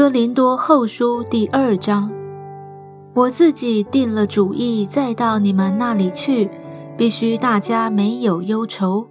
[0.00, 2.10] 哥林多后书第二章，
[3.12, 6.50] 我自己定了主意，再到你们那里去，
[6.96, 9.06] 必须大家没有忧愁。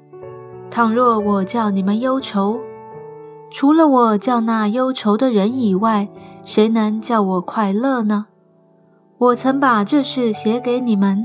[0.71, 2.59] 倘若我叫你们忧愁，
[3.51, 6.09] 除了我叫那忧愁的人以外，
[6.43, 8.25] 谁能叫我快乐呢？
[9.19, 11.23] 我曾把这事写给你们，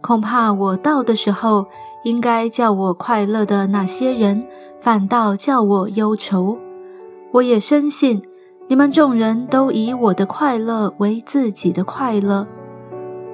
[0.00, 1.66] 恐怕我到的时候，
[2.02, 4.44] 应该叫我快乐的那些人，
[4.80, 6.58] 反倒叫我忧愁。
[7.34, 8.20] 我也深信，
[8.66, 12.46] 你们众人都以我的快乐为自己的快乐。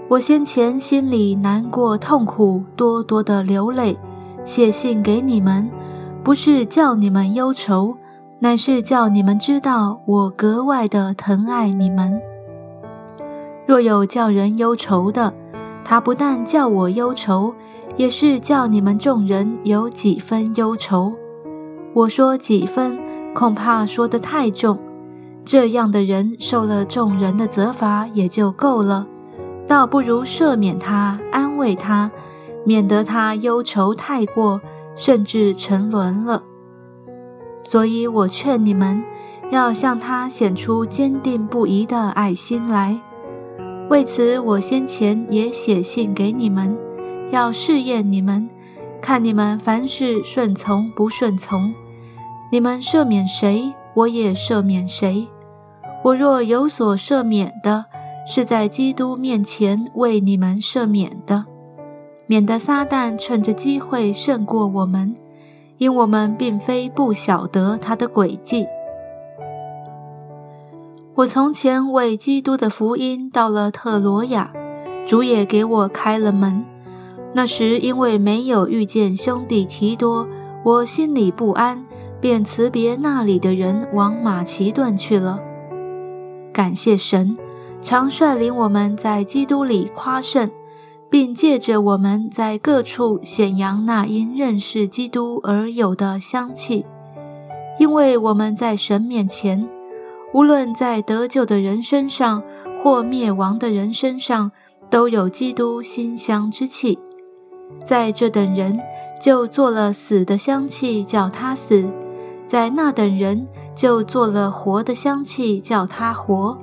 [0.09, 3.97] 我先前心里难过痛苦，多多的流泪，
[4.45, 5.71] 写信给你们，
[6.25, 7.97] 不是叫你们忧愁，
[8.41, 12.21] 乃是叫你们知道我格外的疼爱你们。
[13.69, 15.33] 若有叫人忧愁的，
[15.85, 17.55] 他不但叫我忧愁，
[17.97, 21.15] 也是叫你们众人有几分忧愁。
[21.95, 22.99] 我说几分，
[23.33, 24.77] 恐怕说得太重。
[25.51, 29.09] 这样的人受了众人的责罚也就够了，
[29.67, 32.09] 倒不如赦免他，安慰他，
[32.65, 34.61] 免得他忧愁太过，
[34.95, 36.45] 甚至沉沦了。
[37.65, 39.03] 所以我劝你们，
[39.51, 43.03] 要向他显出坚定不移的爱心来。
[43.89, 46.79] 为此，我先前也写信给你们，
[47.33, 48.49] 要试验你们，
[49.03, 51.75] 看你们凡事顺从不顺从。
[52.53, 55.27] 你们赦免谁，我也赦免谁。
[56.03, 57.85] 我若有所赦免的，
[58.27, 61.45] 是在基督面前为你们赦免的，
[62.27, 65.15] 免得撒旦趁着机会胜过我们，
[65.77, 68.67] 因我们并非不晓得他的诡计。
[71.17, 74.53] 我从前为基督的福音到了特罗亚，
[75.05, 76.65] 主也给我开了门。
[77.35, 80.27] 那时因为没有遇见兄弟提多，
[80.65, 81.85] 我心里不安，
[82.23, 85.39] 便辞别那里的人，往马其顿去了。
[86.61, 87.35] 感谢神，
[87.81, 90.51] 常率领我们在基督里夸胜，
[91.09, 96.85] 并借着我们在各处显扬那因认识基督而有的香气，
[97.79, 99.67] 因为我们在神面前。
[100.35, 102.43] 无论在得救的人身上，
[102.85, 104.53] 或灭亡的人身上，
[104.91, 106.99] 都有基督馨香之气。
[107.87, 108.79] 在这等人
[109.19, 111.91] 就做了死的香气，叫他死；
[112.47, 116.59] 在那等人就做了活的香气，叫他活。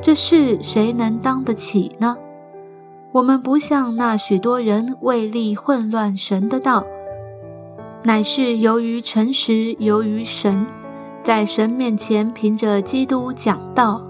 [0.00, 2.16] 这事谁能当得起呢？
[3.12, 6.84] 我们不像那许多人为利混乱神的道，
[8.04, 10.66] 乃是由于诚实，由于神。
[11.22, 14.09] 在神面前，凭着基督讲道。